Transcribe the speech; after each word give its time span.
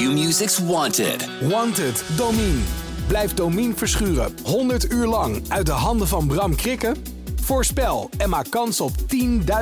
Q-Music's 0.00 0.58
Wanted. 0.58 1.28
Wanted, 1.40 2.04
Domine. 2.16 2.60
Blijf 3.06 3.34
Domine 3.34 3.74
verschuren 3.74 4.34
100 4.44 4.92
uur 4.92 5.06
lang 5.06 5.42
uit 5.48 5.66
de 5.66 5.72
handen 5.72 6.08
van 6.08 6.26
Bram 6.26 6.56
Krikken? 6.56 6.96
Voorspel 7.40 8.10
en 8.18 8.28
maak 8.28 8.50
kans 8.50 8.80
op 8.80 8.90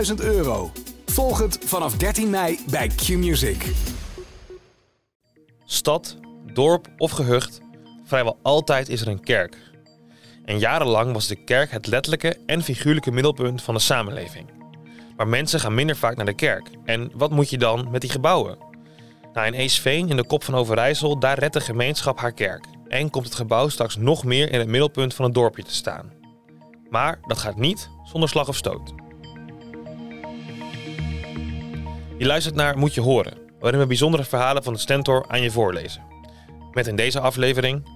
10.000 0.09 0.15
euro. 0.17 0.71
Volg 1.07 1.39
het 1.39 1.59
vanaf 1.65 1.97
13 1.97 2.31
mei 2.31 2.59
bij 2.71 2.89
Q-Music. 2.89 3.73
Stad, 5.65 6.17
dorp 6.53 6.89
of 6.97 7.11
gehucht, 7.11 7.61
vrijwel 8.05 8.39
altijd 8.43 8.89
is 8.89 9.01
er 9.01 9.09
een 9.09 9.21
kerk. 9.21 9.57
En 10.45 10.59
jarenlang 10.59 11.13
was 11.13 11.27
de 11.27 11.45
kerk 11.45 11.71
het 11.71 11.87
letterlijke 11.87 12.37
en 12.47 12.63
figuurlijke 12.63 13.11
middelpunt 13.11 13.63
van 13.63 13.75
de 13.75 13.81
samenleving. 13.81 14.51
Maar 15.17 15.29
mensen 15.29 15.61
gaan 15.61 15.75
minder 15.75 15.97
vaak 15.97 16.17
naar 16.17 16.27
de 16.27 16.35
kerk. 16.35 16.71
En 16.85 17.11
wat 17.15 17.31
moet 17.31 17.51
je 17.51 17.59
dan 17.59 17.91
met 17.91 18.01
die 18.01 18.11
gebouwen? 18.11 18.68
Nou, 19.39 19.51
in 19.51 19.59
Eesveen, 19.59 20.09
in 20.09 20.17
de 20.17 20.27
kop 20.27 20.45
van 20.45 20.55
Overijssel, 20.55 21.19
daar 21.19 21.39
redt 21.39 21.53
de 21.53 21.61
gemeenschap 21.61 22.19
haar 22.19 22.33
kerk. 22.33 22.65
En 22.89 23.11
komt 23.11 23.25
het 23.25 23.35
gebouw 23.35 23.69
straks 23.69 23.97
nog 23.97 24.25
meer 24.25 24.53
in 24.53 24.59
het 24.59 24.69
middelpunt 24.69 25.15
van 25.15 25.25
het 25.25 25.35
dorpje 25.35 25.63
te 25.63 25.75
staan. 25.75 26.13
Maar 26.91 27.19
dat 27.23 27.39
gaat 27.39 27.57
niet 27.57 27.91
zonder 28.05 28.29
slag 28.29 28.49
of 28.49 28.57
stoot. 28.57 28.95
Je 32.19 32.27
luistert 32.27 32.55
naar 32.55 32.79
Moet 32.79 32.95
je 32.95 33.01
horen, 33.01 33.39
waarin 33.61 33.81
we 33.81 33.87
bijzondere 33.87 34.25
verhalen 34.25 34.63
van 34.63 34.73
de 34.73 34.79
Stentor 34.79 35.25
aan 35.29 35.43
je 35.43 35.51
voorlezen. 35.51 36.03
Met 36.73 36.87
in 36.87 36.97
deze 36.97 37.21
aflevering 37.21 37.89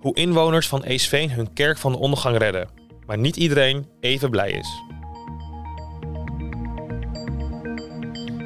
hoe 0.00 0.14
inwoners 0.14 0.68
van 0.68 0.82
Eesveen 0.82 1.30
hun 1.30 1.52
kerk 1.52 1.78
van 1.78 1.92
de 1.92 1.98
ondergang 1.98 2.36
redden, 2.36 2.68
maar 3.06 3.18
niet 3.18 3.36
iedereen 3.36 3.86
even 4.00 4.30
blij 4.30 4.50
is. 4.50 4.68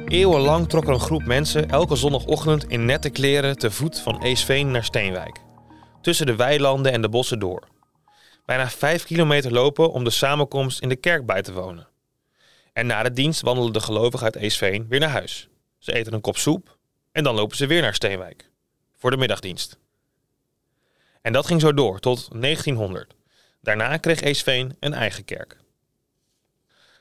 Eeuwenlang 0.07 0.69
trok 0.69 0.83
er 0.83 0.93
een 0.93 0.99
groep 0.99 1.25
mensen 1.25 1.69
elke 1.69 1.95
zondagochtend 1.95 2.67
in 2.67 2.85
nette 2.85 3.09
kleren 3.09 3.57
te 3.57 3.71
voet 3.71 3.99
van 3.99 4.23
Eesveen 4.23 4.71
naar 4.71 4.83
Steenwijk. 4.83 5.39
Tussen 6.01 6.25
de 6.25 6.35
weilanden 6.35 6.91
en 6.91 7.01
de 7.01 7.09
bossen 7.09 7.39
door. 7.39 7.67
Bijna 8.45 8.69
vijf 8.69 9.03
kilometer 9.03 9.51
lopen 9.51 9.91
om 9.91 10.03
de 10.03 10.09
samenkomst 10.09 10.81
in 10.81 10.89
de 10.89 10.95
kerk 10.95 11.25
bij 11.25 11.41
te 11.41 11.53
wonen. 11.53 11.87
En 12.73 12.87
na 12.87 13.03
de 13.03 13.11
dienst 13.11 13.41
wandelen 13.41 13.73
de 13.73 13.79
gelovigen 13.79 14.25
uit 14.25 14.35
Eesveen 14.35 14.85
weer 14.89 14.99
naar 14.99 15.09
huis. 15.09 15.49
Ze 15.77 15.93
eten 15.93 16.13
een 16.13 16.21
kop 16.21 16.37
soep 16.37 16.77
en 17.11 17.23
dan 17.23 17.35
lopen 17.35 17.57
ze 17.57 17.67
weer 17.67 17.81
naar 17.81 17.95
Steenwijk. 17.95 18.49
Voor 18.95 19.11
de 19.11 19.17
middagdienst. 19.17 19.77
En 21.21 21.33
dat 21.33 21.45
ging 21.45 21.61
zo 21.61 21.73
door 21.73 21.99
tot 21.99 22.27
1900. 22.31 23.13
Daarna 23.61 23.97
kreeg 23.97 24.21
Eesveen 24.21 24.75
een 24.79 24.93
eigen 24.93 25.25
kerk. 25.25 25.57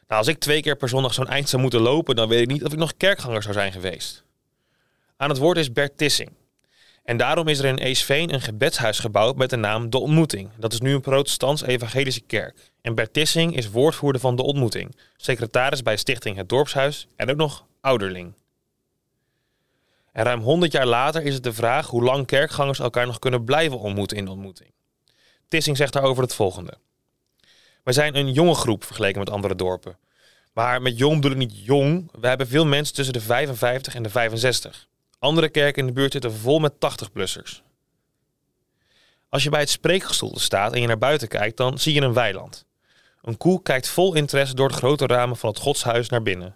Nou, 0.09 0.21
als 0.21 0.29
ik 0.29 0.39
twee 0.39 0.63
keer 0.63 0.77
per 0.77 0.89
zondag 0.89 1.15
zo'n 1.15 1.29
eind 1.29 1.49
zou 1.49 1.63
moeten 1.63 1.81
lopen, 1.81 2.17
dan 2.17 2.29
weet 2.29 2.41
ik 2.41 2.49
niet 2.49 2.65
of 2.65 2.73
ik 2.73 2.79
nog 2.79 2.97
kerkganger 2.97 3.43
zou 3.43 3.55
zijn 3.55 3.73
geweest. 3.73 4.25
Aan 5.17 5.29
het 5.29 5.39
woord 5.39 5.59
is 5.59 5.73
Bert 5.73 5.99
Tissing. 5.99 6.33
En 7.05 7.17
daarom 7.17 7.49
is 7.49 7.59
er 7.59 7.65
in 7.65 7.79
Eesveen 7.79 8.35
een 8.35 8.41
gebedshuis 8.41 8.99
gebouwd 8.99 9.37
met 9.37 9.51
de 9.51 9.57
naam 9.57 9.91
De 9.91 9.99
Ontmoeting. 9.99 10.51
Dat 10.57 10.73
is 10.73 10.81
nu 10.81 10.95
een 10.95 11.01
protestants-evangelische 11.01 12.21
kerk. 12.21 12.73
En 12.81 12.95
Bert 12.95 13.13
Tissing 13.13 13.57
is 13.57 13.71
woordvoerder 13.71 14.21
van 14.21 14.37
De 14.37 14.43
Ontmoeting, 14.43 14.97
secretaris 15.17 15.83
bij 15.83 15.97
Stichting 15.97 16.37
Het 16.37 16.49
Dorpshuis 16.49 17.07
en 17.17 17.31
ook 17.31 17.37
nog 17.37 17.67
ouderling. 17.81 18.35
En 20.13 20.25
ruim 20.25 20.41
100 20.41 20.73
jaar 20.73 20.87
later 20.87 21.23
is 21.23 21.35
het 21.35 21.43
de 21.43 21.53
vraag 21.53 21.87
hoe 21.87 22.03
lang 22.03 22.27
kerkgangers 22.27 22.79
elkaar 22.79 23.07
nog 23.07 23.19
kunnen 23.19 23.45
blijven 23.45 23.79
ontmoeten 23.79 24.17
in 24.17 24.25
de 24.25 24.31
ontmoeting. 24.31 24.71
Tissing 25.49 25.77
zegt 25.77 25.93
daarover 25.93 26.23
het 26.23 26.35
volgende. 26.35 26.79
Wij 27.87 27.95
zijn 27.95 28.17
een 28.17 28.33
jonge 28.33 28.55
groep 28.55 28.85
vergeleken 28.85 29.19
met 29.19 29.31
andere 29.31 29.55
dorpen. 29.55 29.99
Maar 30.53 30.83
met 30.83 30.99
jong 30.99 31.15
bedoel 31.15 31.31
ik 31.31 31.37
niet 31.37 31.65
jong. 31.65 32.09
We 32.21 32.29
hebben 32.29 32.49
veel 32.49 32.67
mensen 32.67 32.95
tussen 32.95 33.15
de 33.15 33.21
55 33.21 33.95
en 33.95 34.03
de 34.03 34.11
65. 34.11 34.89
Andere 35.19 35.49
kerken 35.49 35.81
in 35.81 35.87
de 35.87 35.93
buurt 35.93 36.13
zitten 36.13 36.33
vol 36.33 36.59
met 36.59 36.73
80-plussers. 36.73 37.63
Als 39.29 39.43
je 39.43 39.51
bij 39.51 39.61
het 39.61 39.71
spreekgestoelte 39.71 40.41
staat 40.41 40.73
en 40.73 40.81
je 40.81 40.87
naar 40.87 40.99
buiten 40.99 41.29
kijkt, 41.29 41.57
dan 41.57 41.79
zie 41.79 41.95
je 41.95 42.01
een 42.01 42.13
weiland. 42.13 42.65
Een 43.23 43.37
koe 43.37 43.63
kijkt 43.63 43.89
vol 43.89 44.15
interesse 44.15 44.55
door 44.55 44.69
de 44.69 44.75
grote 44.75 45.07
ramen 45.07 45.37
van 45.37 45.51
het 45.51 45.59
godshuis 45.59 46.09
naar 46.09 46.23
binnen. 46.23 46.55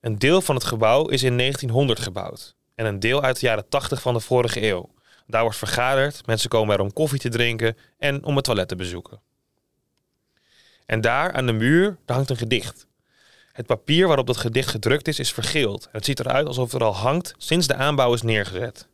Een 0.00 0.18
deel 0.18 0.40
van 0.40 0.54
het 0.54 0.64
gebouw 0.64 1.06
is 1.06 1.22
in 1.22 1.36
1900 1.36 2.00
gebouwd 2.00 2.54
en 2.74 2.86
een 2.86 3.00
deel 3.00 3.22
uit 3.22 3.40
de 3.40 3.46
jaren 3.46 3.68
80 3.68 4.00
van 4.00 4.14
de 4.14 4.20
vorige 4.20 4.66
eeuw. 4.66 4.94
Daar 5.26 5.42
wordt 5.42 5.56
vergaderd, 5.56 6.26
mensen 6.26 6.48
komen 6.48 6.74
er 6.74 6.80
om 6.80 6.92
koffie 6.92 7.18
te 7.18 7.28
drinken 7.28 7.76
en 7.98 8.24
om 8.24 8.36
het 8.36 8.44
toilet 8.44 8.68
te 8.68 8.76
bezoeken. 8.76 9.20
En 10.86 11.00
daar 11.00 11.32
aan 11.32 11.46
de 11.46 11.52
muur 11.52 11.96
hangt 12.06 12.30
een 12.30 12.36
gedicht. 12.36 12.86
Het 13.52 13.66
papier 13.66 14.06
waarop 14.06 14.26
dat 14.26 14.36
gedicht 14.36 14.68
gedrukt 14.68 15.08
is, 15.08 15.18
is 15.18 15.32
vergeeld. 15.32 15.88
Het 15.92 16.04
ziet 16.04 16.20
eruit 16.20 16.46
alsof 16.46 16.72
het 16.72 16.80
er 16.80 16.86
al 16.86 16.94
hangt 16.94 17.34
sinds 17.38 17.66
de 17.66 17.74
aanbouw 17.74 18.14
is 18.14 18.22
neergezet. 18.22 18.88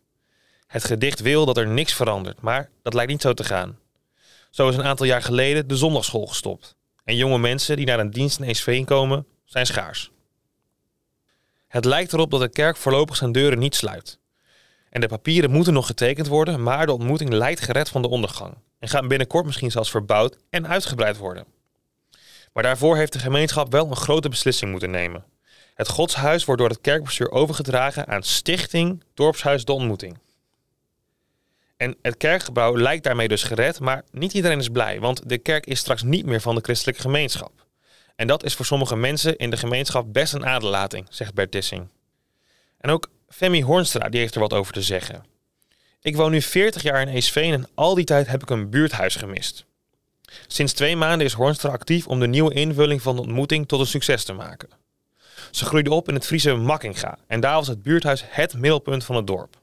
Het 0.66 0.84
gedicht 0.84 1.20
wil 1.20 1.46
dat 1.46 1.56
er 1.56 1.66
niks 1.66 1.92
verandert, 1.92 2.40
maar 2.40 2.70
dat 2.82 2.94
lijkt 2.94 3.10
niet 3.10 3.22
zo 3.22 3.34
te 3.34 3.44
gaan. 3.44 3.78
Zo 4.50 4.68
is 4.68 4.76
een 4.76 4.84
aantal 4.84 5.06
jaar 5.06 5.22
geleden 5.22 5.68
de 5.68 5.76
zondagschool 5.76 6.26
gestopt. 6.26 6.76
En 7.04 7.16
jonge 7.16 7.38
mensen 7.38 7.76
die 7.76 7.86
naar 7.86 7.98
een 7.98 8.10
dienst 8.10 8.38
in 8.38 8.44
Eesveen 8.44 8.84
komen, 8.84 9.26
zijn 9.44 9.66
schaars. 9.66 10.10
Het 11.68 11.84
lijkt 11.84 12.12
erop 12.12 12.30
dat 12.30 12.40
de 12.40 12.48
kerk 12.48 12.76
voorlopig 12.76 13.16
zijn 13.16 13.32
deuren 13.32 13.58
niet 13.58 13.74
sluit. 13.74 14.18
En 14.90 15.00
de 15.00 15.08
papieren 15.08 15.50
moeten 15.50 15.72
nog 15.72 15.86
getekend 15.86 16.26
worden, 16.26 16.62
maar 16.62 16.86
de 16.86 16.92
ontmoeting 16.92 17.32
lijkt 17.32 17.60
gered 17.60 17.88
van 17.88 18.02
de 18.02 18.08
ondergang. 18.08 18.54
En 18.78 18.88
gaat 18.88 19.08
binnenkort 19.08 19.46
misschien 19.46 19.70
zelfs 19.70 19.90
verbouwd 19.90 20.36
en 20.50 20.68
uitgebreid 20.68 21.16
worden. 21.16 21.44
Maar 22.52 22.62
daarvoor 22.62 22.96
heeft 22.96 23.12
de 23.12 23.18
gemeenschap 23.18 23.72
wel 23.72 23.86
een 23.86 23.96
grote 23.96 24.28
beslissing 24.28 24.70
moeten 24.70 24.90
nemen. 24.90 25.24
Het 25.74 25.88
godshuis 25.88 26.44
wordt 26.44 26.60
door 26.60 26.70
het 26.70 26.80
kerkbestuur 26.80 27.30
overgedragen 27.30 28.06
aan 28.06 28.22
Stichting 28.22 29.02
Dorpshuis 29.14 29.64
de 29.64 29.72
Ontmoeting. 29.72 30.18
En 31.76 31.96
het 32.02 32.16
kerkgebouw 32.16 32.76
lijkt 32.78 33.04
daarmee 33.04 33.28
dus 33.28 33.42
gered, 33.42 33.80
maar 33.80 34.04
niet 34.10 34.32
iedereen 34.32 34.58
is 34.58 34.68
blij, 34.68 35.00
want 35.00 35.28
de 35.28 35.38
kerk 35.38 35.66
is 35.66 35.78
straks 35.78 36.02
niet 36.02 36.26
meer 36.26 36.40
van 36.40 36.54
de 36.54 36.60
christelijke 36.60 37.00
gemeenschap. 37.00 37.66
En 38.16 38.26
dat 38.26 38.44
is 38.44 38.54
voor 38.54 38.66
sommige 38.66 38.96
mensen 38.96 39.36
in 39.36 39.50
de 39.50 39.56
gemeenschap 39.56 40.12
best 40.12 40.32
een 40.32 40.46
aderlating, 40.46 41.06
zegt 41.10 41.34
Bert 41.34 41.50
Tissing. 41.50 41.88
En 42.78 42.90
ook 42.90 43.10
Femi 43.28 43.62
Hornstra 43.62 44.08
die 44.08 44.20
heeft 44.20 44.34
er 44.34 44.40
wat 44.40 44.52
over 44.52 44.72
te 44.72 44.82
zeggen. 44.82 45.24
Ik 46.00 46.16
woon 46.16 46.30
nu 46.30 46.42
40 46.42 46.82
jaar 46.82 47.00
in 47.00 47.08
Eesveen 47.08 47.52
en 47.52 47.68
al 47.74 47.94
die 47.94 48.04
tijd 48.04 48.26
heb 48.26 48.42
ik 48.42 48.50
een 48.50 48.70
buurthuis 48.70 49.16
gemist. 49.16 49.64
Sinds 50.46 50.72
twee 50.72 50.96
maanden 50.96 51.26
is 51.26 51.32
Hornstra 51.32 51.70
actief 51.70 52.06
om 52.06 52.20
de 52.20 52.26
nieuwe 52.26 52.54
invulling 52.54 53.02
van 53.02 53.16
de 53.16 53.22
ontmoeting 53.22 53.68
tot 53.68 53.80
een 53.80 53.86
succes 53.86 54.24
te 54.24 54.32
maken. 54.32 54.68
Ze 55.50 55.64
groeide 55.64 55.90
op 55.90 56.08
in 56.08 56.14
het 56.14 56.26
Friese 56.26 56.54
Makkinga 56.54 57.18
en 57.26 57.40
daar 57.40 57.54
was 57.54 57.68
het 57.68 57.82
buurthuis 57.82 58.24
het 58.26 58.54
middelpunt 58.54 59.04
van 59.04 59.16
het 59.16 59.26
dorp. 59.26 59.56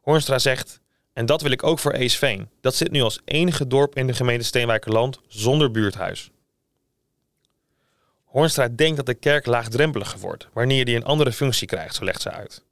Hornstra 0.00 0.38
zegt, 0.38 0.80
en 1.12 1.26
dat 1.26 1.42
wil 1.42 1.50
ik 1.50 1.62
ook 1.62 1.78
voor 1.78 1.92
Eesveen. 1.92 2.48
Dat 2.60 2.74
zit 2.74 2.90
nu 2.90 3.00
als 3.00 3.20
enige 3.24 3.66
dorp 3.66 3.96
in 3.96 4.06
de 4.06 4.14
gemeente 4.14 4.44
Steenwijkerland 4.44 5.20
zonder 5.28 5.70
buurthuis. 5.70 6.30
Hornstra 8.24 8.68
denkt 8.68 8.96
dat 8.96 9.06
de 9.06 9.14
kerk 9.14 9.46
laagdrempeliger 9.46 10.18
wordt 10.18 10.48
wanneer 10.52 10.84
die 10.84 10.96
een 10.96 11.04
andere 11.04 11.32
functie 11.32 11.66
krijgt, 11.66 11.94
zo 11.94 12.04
legt 12.04 12.20
ze 12.20 12.30
uit. 12.30 12.62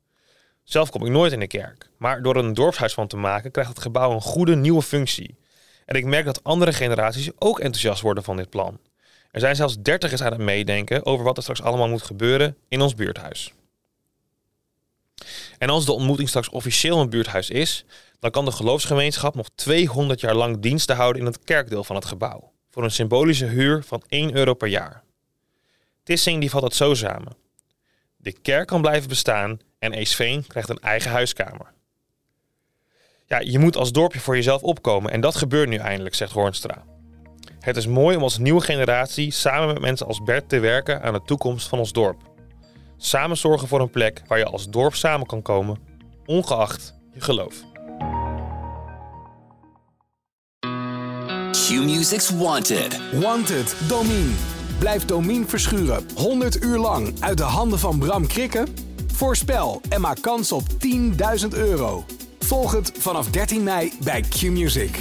Zelf 0.64 0.90
kom 0.90 1.04
ik 1.04 1.12
nooit 1.12 1.32
in 1.32 1.40
de 1.40 1.46
kerk, 1.46 1.88
maar 1.96 2.22
door 2.22 2.36
er 2.36 2.44
een 2.44 2.54
dorpshuis 2.54 2.94
van 2.94 3.06
te 3.06 3.16
maken 3.16 3.50
krijgt 3.50 3.70
het 3.70 3.82
gebouw 3.82 4.12
een 4.12 4.20
goede 4.20 4.56
nieuwe 4.56 4.82
functie. 4.82 5.36
En 5.88 5.94
ik 5.94 6.04
merk 6.04 6.24
dat 6.24 6.44
andere 6.44 6.72
generaties 6.72 7.30
ook 7.38 7.58
enthousiast 7.58 8.00
worden 8.00 8.24
van 8.24 8.36
dit 8.36 8.50
plan. 8.50 8.78
Er 9.30 9.40
zijn 9.40 9.56
zelfs 9.56 9.78
dertigers 9.82 10.22
aan 10.22 10.32
het 10.32 10.40
meedenken 10.40 11.06
over 11.06 11.24
wat 11.24 11.36
er 11.36 11.42
straks 11.42 11.62
allemaal 11.62 11.88
moet 11.88 12.02
gebeuren 12.02 12.56
in 12.68 12.80
ons 12.80 12.94
buurthuis. 12.94 13.52
En 15.58 15.68
als 15.68 15.84
de 15.84 15.92
ontmoeting 15.92 16.28
straks 16.28 16.48
officieel 16.48 17.00
een 17.00 17.10
buurthuis 17.10 17.50
is, 17.50 17.84
dan 18.20 18.30
kan 18.30 18.44
de 18.44 18.52
geloofsgemeenschap 18.52 19.34
nog 19.34 19.48
200 19.54 20.20
jaar 20.20 20.34
lang 20.34 20.58
diensten 20.58 20.96
houden 20.96 21.20
in 21.20 21.26
het 21.26 21.44
kerkdeel 21.44 21.84
van 21.84 21.96
het 21.96 22.04
gebouw. 22.04 22.52
Voor 22.70 22.84
een 22.84 22.90
symbolische 22.90 23.46
huur 23.46 23.82
van 23.82 24.02
1 24.08 24.34
euro 24.34 24.54
per 24.54 24.68
jaar. 24.68 25.02
Tissing 26.02 26.40
die 26.40 26.50
vat 26.50 26.62
het 26.62 26.74
zo 26.74 26.94
samen. 26.94 27.36
De 28.16 28.32
kerk 28.32 28.66
kan 28.66 28.80
blijven 28.80 29.08
bestaan 29.08 29.60
en 29.78 29.92
Eesveen 29.92 30.46
krijgt 30.46 30.68
een 30.68 30.80
eigen 30.80 31.10
huiskamer. 31.10 31.76
Ja, 33.28 33.40
je 33.40 33.58
moet 33.58 33.76
als 33.76 33.92
dorpje 33.92 34.20
voor 34.20 34.34
jezelf 34.34 34.62
opkomen 34.62 35.12
en 35.12 35.20
dat 35.20 35.36
gebeurt 35.36 35.68
nu 35.68 35.76
eindelijk, 35.76 36.14
zegt 36.14 36.32
Hornstra. 36.32 36.84
Het 37.60 37.76
is 37.76 37.86
mooi 37.86 38.16
om 38.16 38.22
als 38.22 38.38
nieuwe 38.38 38.60
generatie 38.60 39.32
samen 39.32 39.66
met 39.66 39.80
mensen 39.80 40.06
als 40.06 40.22
Bert 40.22 40.48
te 40.48 40.58
werken 40.58 41.02
aan 41.02 41.12
de 41.12 41.22
toekomst 41.24 41.68
van 41.68 41.78
ons 41.78 41.92
dorp. 41.92 42.22
Samen 42.96 43.36
zorgen 43.36 43.68
voor 43.68 43.80
een 43.80 43.90
plek 43.90 44.22
waar 44.26 44.38
je 44.38 44.44
als 44.44 44.68
dorp 44.68 44.94
samen 44.94 45.26
kan 45.26 45.42
komen, 45.42 45.78
ongeacht 46.26 46.94
je 47.12 47.20
geloof. 47.20 47.54
Q-Music's 51.50 52.30
Wanted. 52.30 53.00
Wanted, 53.12 53.76
Domine. 53.88 54.32
Blijf 54.78 55.04
Domine 55.04 55.46
verschuren 55.46 56.06
100 56.14 56.62
uur 56.62 56.78
lang 56.78 57.14
uit 57.20 57.36
de 57.36 57.42
handen 57.42 57.78
van 57.78 57.98
Bram 57.98 58.26
Krikken? 58.26 58.68
Voorspel 59.12 59.80
en 59.88 60.00
maak 60.00 60.22
kans 60.22 60.52
op 60.52 60.62
10.000 61.42 61.48
euro. 61.48 62.04
Volg 62.48 62.72
het 62.72 62.92
vanaf 62.98 63.30
13 63.30 63.62
mei 63.62 63.92
bij 64.02 64.20
Q-Music. 64.20 64.98